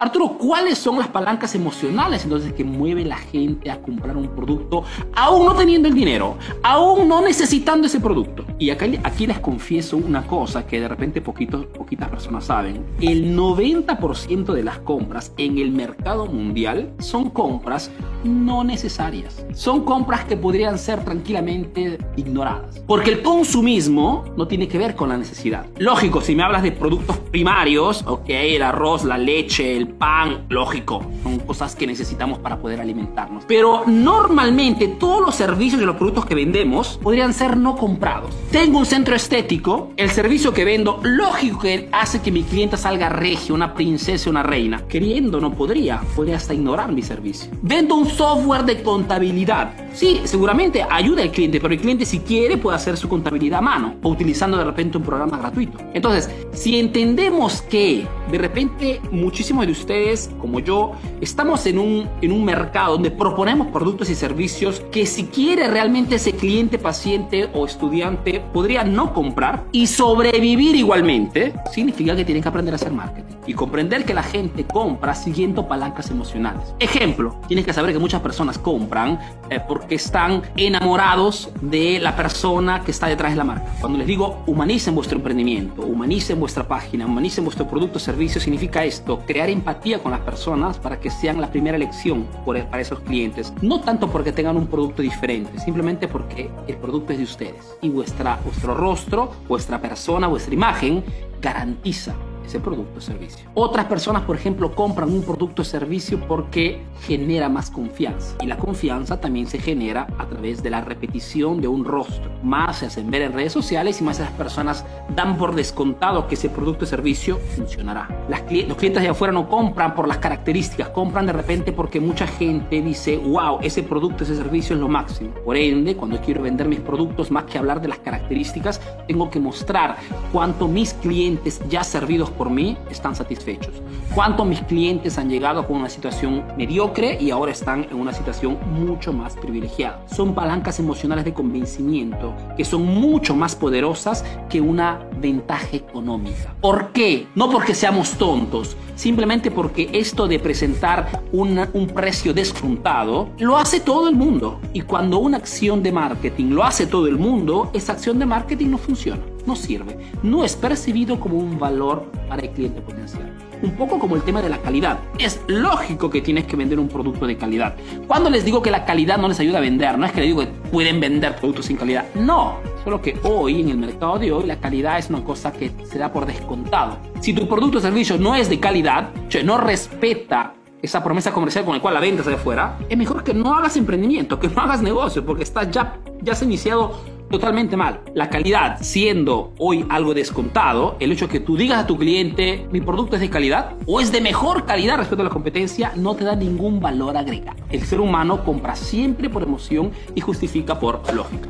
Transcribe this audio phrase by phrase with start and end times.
[0.00, 4.84] Arturo, ¿cuáles son las palancas emocionales entonces que mueve la gente a comprar un producto
[5.16, 8.44] aún no teniendo el dinero, aún no necesitando ese producto?
[8.60, 12.86] Y aquí, les confieso una cosa que de repente poquitos, poquitas personas saben.
[13.00, 17.90] El 90% de las compras en el mercado mundial son compras
[18.24, 19.44] no necesarias.
[19.52, 22.80] Son compras que podrían ser tranquilamente ignoradas.
[22.86, 25.66] Porque el consumismo no tiene que ver con la necesidad.
[25.78, 31.02] Lógico, si me hablas de productos primarios, ok, el arroz, la leche, el pan, lógico,
[31.22, 33.44] son cosas que necesitamos para poder alimentarnos.
[33.46, 38.34] Pero normalmente todos los servicios y los productos que vendemos podrían ser no comprados.
[38.50, 43.08] Tengo un centro estético, el servicio que vendo, lógico que hace que mi cliente salga
[43.08, 44.82] regio, una princesa, una reina.
[44.88, 47.50] Queriendo no podría, podría hasta ignorar mi servicio.
[47.62, 49.72] Vendo un software de contabilidad.
[49.92, 53.62] Sí, seguramente ayuda al cliente, pero el cliente si quiere puede hacer su contabilidad a
[53.62, 55.78] mano o utilizando de repente un programa gratuito.
[55.92, 62.32] Entonces, si entendemos que de repente muchísimos de ustedes, como yo, estamos en un, en
[62.32, 67.66] un mercado donde proponemos productos y servicios que si quiere realmente ese cliente, paciente o
[67.66, 73.37] estudiante podría no comprar y sobrevivir igualmente, significa que tienen que aprender a hacer marketing
[73.48, 76.74] y comprender que la gente compra siguiendo palancas emocionales.
[76.78, 79.18] Ejemplo, tienes que saber que muchas personas compran
[79.48, 83.66] eh, porque están enamorados de la persona que está detrás de la marca.
[83.80, 88.84] Cuando les digo humanicen vuestro emprendimiento, humanicen vuestra página, humanicen vuestro producto o servicio, significa
[88.84, 93.54] esto, crear empatía con las personas para que sean la primera elección para esos clientes.
[93.62, 97.88] No tanto porque tengan un producto diferente, simplemente porque el producto es de ustedes y
[97.88, 101.02] vuestro rostro, vuestra persona, vuestra imagen
[101.40, 102.14] garantiza
[102.48, 103.48] ese producto o servicio.
[103.54, 108.36] Otras personas, por ejemplo, compran un producto o servicio porque genera más confianza.
[108.42, 112.30] Y la confianza también se genera a través de la repetición de un rostro.
[112.42, 116.34] Más se hacen ver en redes sociales y más esas personas dan por descontado que
[116.34, 118.08] ese producto o servicio funcionará.
[118.28, 122.26] Las, los clientes de afuera no compran por las características, compran de repente porque mucha
[122.26, 125.30] gente dice, wow, ese producto, ese servicio es lo máximo.
[125.44, 129.40] Por ende, cuando quiero vender mis productos, más que hablar de las características, tengo que
[129.40, 129.96] mostrar
[130.32, 133.74] cuánto mis clientes ya servidos por mí están satisfechos.
[134.14, 138.58] Cuánto mis clientes han llegado con una situación mediocre y ahora están en una situación
[138.72, 140.02] mucho más privilegiada.
[140.06, 146.54] Son palancas emocionales de convencimiento que son mucho más poderosas que una ventaja económica.
[146.60, 147.26] ¿Por qué?
[147.34, 154.08] No porque seamos tontos, simplemente porque esto de presentar un precio descontado lo hace todo
[154.08, 154.60] el mundo.
[154.72, 158.68] Y cuando una acción de marketing lo hace todo el mundo, esa acción de marketing
[158.68, 163.34] no funciona no sirve, no es percibido como un valor para el cliente potencial.
[163.62, 165.00] Un poco como el tema de la calidad.
[165.18, 167.74] Es lógico que tienes que vender un producto de calidad.
[168.06, 170.28] Cuando les digo que la calidad no les ayuda a vender, no es que les
[170.28, 172.04] digo que pueden vender productos sin calidad.
[172.14, 175.72] No, solo que hoy, en el mercado de hoy, la calidad es una cosa que
[175.90, 176.98] se da por descontado.
[177.20, 179.08] Si tu producto o servicio no es de calidad,
[179.44, 183.34] no respeta esa promesa comercial con la cual la ventas de afuera, es mejor que
[183.34, 188.00] no hagas emprendimiento, que no hagas negocio, porque está ya, ya has iniciado totalmente mal.
[188.14, 192.80] La calidad siendo hoy algo descontado, el hecho que tú digas a tu cliente, mi
[192.80, 196.24] producto es de calidad o es de mejor calidad respecto a la competencia, no te
[196.24, 197.58] da ningún valor agregado.
[197.70, 201.48] El ser humano compra siempre por emoción y justifica por lógica.